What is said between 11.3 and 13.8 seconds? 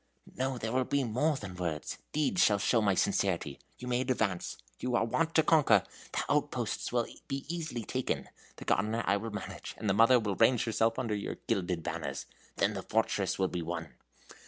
gilded banners. Then the fortress will be